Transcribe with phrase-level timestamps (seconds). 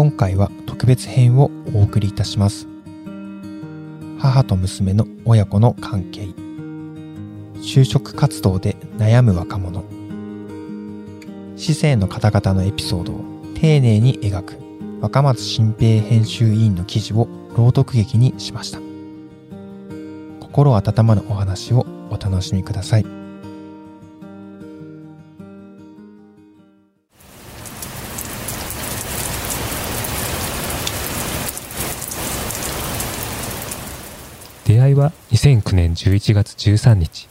[0.00, 2.66] 今回は特別編をお送りいたします。
[4.18, 6.28] 母と娘の親子の関係。
[7.56, 9.84] 就職活動で悩む若者。
[11.56, 14.56] 市政の方々のエピソードを丁寧に描く
[15.02, 18.89] 若松新平編集委員の記事を朗読劇にしました。
[20.52, 23.06] 心温まるお話をお楽しみください。
[34.64, 37.28] 出会いは2009年11月13日。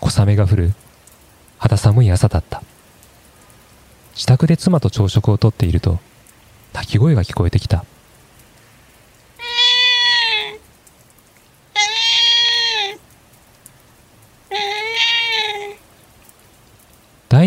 [0.00, 0.72] 小雨が降る
[1.58, 2.62] 肌寒い朝だった。
[4.14, 5.98] 自宅で妻と朝食をとっていると
[6.72, 7.84] 鳴き声が聞こえてきた。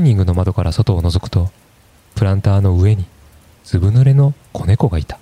[0.01, 1.51] イニングの窓から外を覗くと
[2.15, 3.05] プランターの上に
[3.63, 5.19] ずぶ濡れの子猫がいた。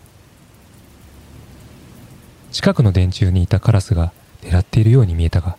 [2.51, 5.57] 近くの電柱にいたカラスが狙っているように見えたが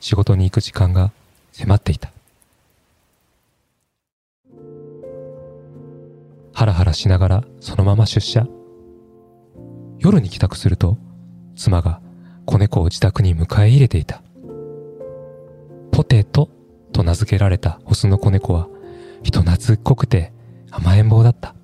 [0.00, 1.12] 仕事に行く時間が
[1.52, 2.10] 迫っていた。
[6.52, 8.44] ハラハラしながらそのまま出社。
[10.00, 10.98] 夜に帰宅すると
[11.54, 12.00] 妻が
[12.44, 14.20] 子猫を自宅に迎え入れていた。
[15.92, 16.50] ポテト
[16.92, 18.68] と名付けられたオスの子猫は
[19.22, 20.32] 人懐っこくて
[20.70, 21.54] 甘えん坊だった。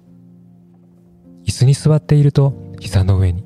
[1.44, 3.44] 椅子に座っていると膝の上に。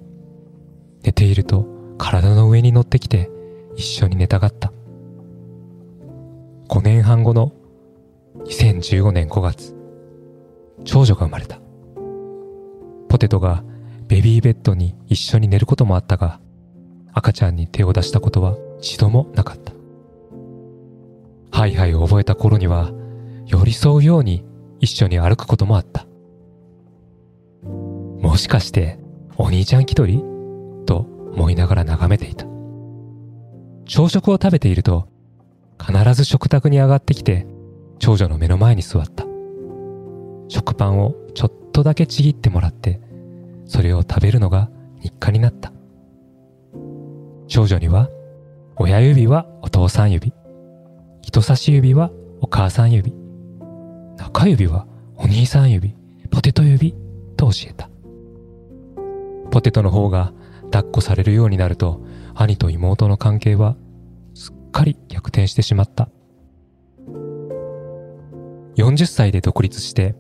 [1.02, 3.30] 寝ていると体の上に乗ってきて
[3.76, 4.72] 一緒に寝たがった。
[6.68, 7.52] 5年半後の
[8.44, 9.74] 2015年5月
[10.84, 11.58] 長女が生まれた。
[13.08, 13.64] ポテトが
[14.06, 16.40] ベビーベッドに一緒に寝ることもあったが
[17.12, 19.77] 赤ちゃんに手を出したことは一度もなかった。
[21.58, 22.92] ハイハイを覚えた頃には
[23.44, 24.44] 寄り添うように
[24.78, 26.06] 一緒に歩くこともあった。
[27.64, 29.00] もしかして
[29.36, 30.22] お兄ちゃん気取り？
[30.86, 30.98] と
[31.34, 32.47] 思いながら眺めていた。
[33.86, 35.08] 朝食を食べていると
[35.84, 37.44] 必ず食卓に上がってきて
[37.98, 39.24] 長女の目の前に座った。
[40.47, 43.00] 食パンをちょっとだけちぎってもらって
[43.66, 44.70] それを食べるのが
[45.00, 45.72] 日課になった。
[47.48, 48.08] 長女には
[48.76, 50.32] 親指はお父さん指。
[51.28, 53.12] 人差し指はお母さん指。
[54.16, 55.94] 中指はお兄さん指。
[56.31, 56.94] ポテト指
[57.37, 57.91] と教えた。
[59.50, 60.33] ポテトの方が
[60.72, 62.03] 抱っこされるようになると
[62.34, 63.77] 兄と妹の関係は
[64.33, 66.09] すっかり逆転してしまった。
[68.77, 70.16] 40歳で独立して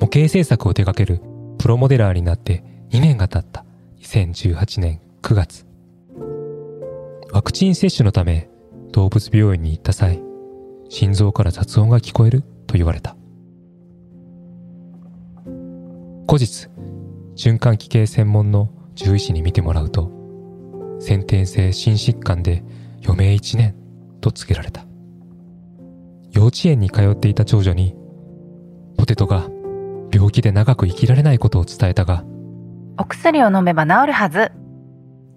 [0.00, 1.20] 模型制作を手掛ける
[1.58, 3.64] プロモデラーになって2年が経った。
[4.00, 5.64] 2018年9月。
[7.30, 8.50] ワクチン接種のため
[8.90, 10.23] 動物病院に行った際
[10.88, 13.16] 心臓から雑音が聞こえると言われた。
[16.26, 16.68] 後日
[17.36, 20.10] 循環器系専門の獣医師に見てもらうと
[21.00, 22.64] 先天性心疾患で
[23.04, 23.74] 余命1年
[24.20, 24.84] と告げられた。
[26.32, 27.94] 幼稚園に通っていた長女に
[28.96, 29.48] ポテトが
[30.12, 32.24] 病気で長く生きられないことを伝えたが
[32.98, 34.52] お薬を飲めば治るはず。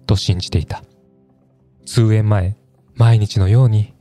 [0.06, 0.82] と信じていた。
[1.84, 2.56] 通園前
[2.94, 3.94] 毎日のように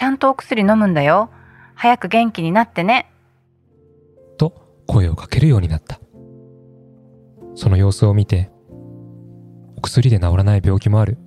[0.00, 1.28] ちゃんとお薬飲むんだよ。
[1.74, 3.12] 早く元気になってね。
[4.38, 4.54] と
[4.86, 6.00] 声をかけるようになった。
[7.54, 8.50] その様子を見て
[9.76, 11.18] お薬で治らない病気もある。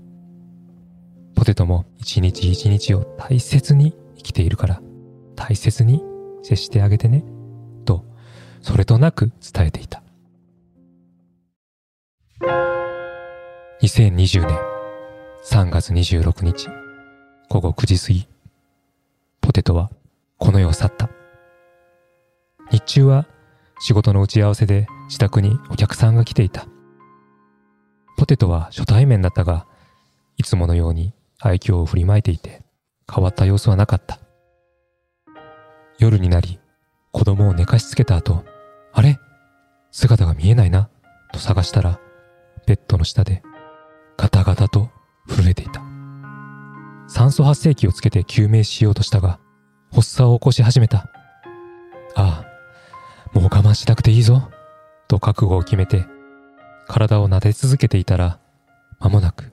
[1.36, 4.82] ポテトも一日一日を大切に生きているから
[5.36, 6.04] 大切に
[6.42, 7.24] 接してあげてね。
[7.86, 8.04] と
[8.64, 10.02] それとなく伝えていた。
[13.84, 14.58] 2020年
[15.46, 16.70] 3月26日
[17.50, 18.33] 午後9時過ぎ。
[19.44, 19.92] ポテトは
[20.40, 21.10] この世を去った。
[22.72, 23.28] 日中は
[23.80, 26.66] 仕事の打ち合わせで自宅にお客さんが来ていた。
[28.18, 29.68] ポテトは初対面だったが
[30.38, 32.62] いつものように愛嬌を振りまいていて
[33.14, 34.18] 変わった様子はなかった。
[36.00, 36.60] 夜になり
[37.12, 38.46] 子供を寝かしつけた後
[38.94, 39.20] あれ？
[39.92, 40.90] 姿が見えないな
[41.34, 42.00] と探したら
[42.66, 43.44] ベッドの下で
[44.18, 44.90] ガタガタと
[45.28, 45.93] 震えていた。
[47.08, 49.40] 酸素発生器をつけて救命しようとしたが
[49.92, 51.10] 発作を起こし始めた。
[52.16, 52.46] ああ
[53.34, 54.52] もう我慢しなくていいぞ
[55.08, 56.06] と覚悟を決めて
[56.88, 58.40] 体を撫で続けていたら
[59.00, 59.52] 間もなく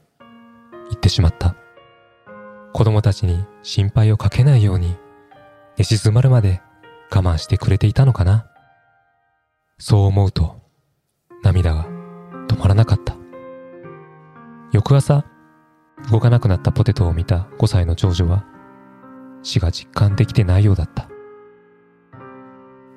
[0.91, 1.55] 行ってしまった。
[2.73, 4.97] 子供たちに心配をかけないように
[5.77, 6.61] 寝静まるまで
[7.11, 8.47] 我慢してくれていたのかな。
[9.79, 10.61] そう思うと
[11.43, 11.87] 涙が
[12.49, 13.17] 止まらなかった。
[14.73, 15.25] 翌朝
[16.11, 18.45] 動かなくなったポテトを見た5歳の長女は
[19.43, 21.09] 死が実感できてないようだった。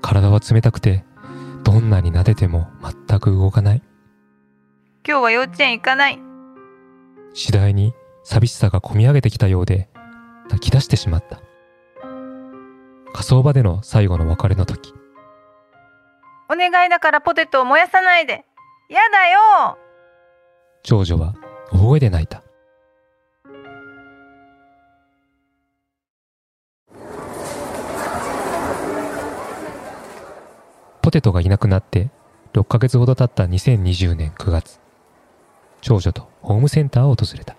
[0.01, 1.05] 体は冷たくて
[1.63, 2.67] どんなに撫でても
[3.07, 3.81] 全く動かない。
[5.07, 6.19] 今日は幼稚園行かない。
[7.33, 9.89] 次第に寂しさがこみ上げてきたようで
[10.49, 11.41] 泣き出してしまった。
[13.13, 14.93] 火葬場での最後の別れの時、
[16.49, 18.45] お願いだからポテトを燃やさないで。
[18.89, 19.77] やだよ
[20.83, 21.33] 長女は
[21.71, 22.43] 大声で泣いた。
[31.13, 32.09] テトがいなくなって
[32.53, 34.79] 6ヶ月ほど経った2020年9月、
[35.81, 37.55] 長女とホームセンターを訪れた。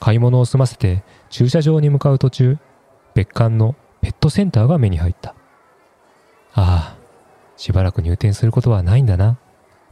[0.00, 2.58] 買い物を済ませて駐車場に向かう途中、
[3.14, 5.34] 別館のペットセンターが目に入った。
[6.54, 6.96] ああ、
[7.56, 9.38] しばらく入店することはないんだな、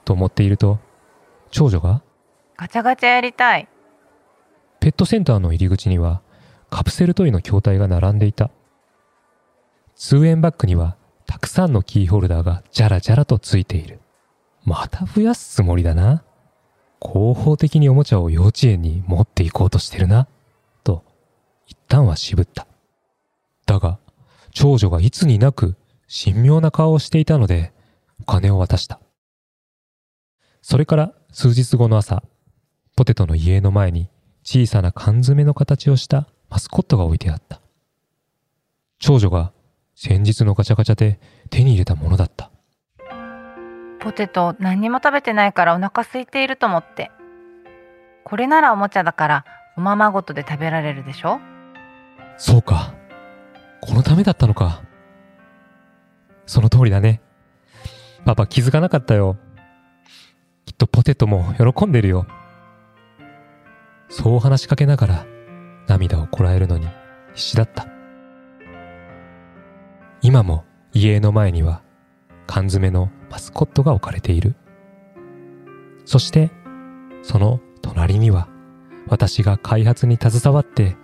[0.05, 0.79] と思っていると、
[1.51, 2.03] 長女が
[2.57, 3.69] ガチャガチャやりたい。
[4.81, 6.23] ペットセンターの入り口には
[6.71, 8.51] カプセルトイの筐体が並んでいた。
[9.95, 10.97] 通園バッグには
[11.33, 14.01] たくさんのキーホルダーがじゃらじゃらとついている。
[14.67, 16.23] また増やすつもりだな。
[17.01, 20.29] 広報的におもちゃを幼稚園に持っていこうとしてるな。
[20.85, 21.03] と、
[21.67, 22.67] 一旦は渋った。
[23.65, 23.99] だが、
[24.51, 25.75] 長女がいつになく
[26.07, 27.73] 神妙な顔をしていたので、
[28.21, 29.01] お金を渡した。
[30.61, 32.23] それから数日後の朝、
[32.95, 34.11] ポテトの家の前に
[34.45, 37.63] 小さな缶詰の形をしたマスコットが置いてあった。
[38.99, 39.55] 長女が
[40.05, 42.51] 先日のガチャガチャで手に入れたものだった。
[44.01, 47.13] ポテト何にも食べてないからお腹空いていると思って。
[48.25, 49.45] これならおもちゃだから
[49.77, 51.39] おままごとで食べられるでしょ？
[52.37, 52.95] そうか。
[53.81, 54.83] このためだったのか。
[56.47, 57.21] その通りだね。
[58.25, 59.37] パパ気づかなかったよ。
[60.67, 62.27] きっとポテトも喜んでるよ。
[64.09, 65.27] そう話しかけながら
[65.87, 66.89] 涙をこらえるのに
[67.35, 67.87] 必死だった。
[70.23, 71.83] 今も家の前には
[72.47, 74.55] 缶詰のマスコットが置かれている。
[76.05, 76.51] そして
[77.23, 78.49] その隣には
[79.09, 80.97] 私が開発に携わって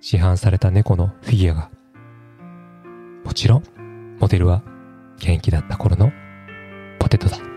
[0.00, 1.70] 市販された猫のフィギュアが。
[3.24, 3.62] もちろん
[4.20, 4.62] モデルは
[5.18, 6.12] 元気だった頃の
[7.00, 7.49] ポテトだ。